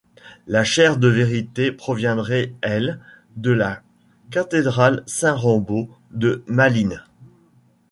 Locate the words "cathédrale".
4.31-5.03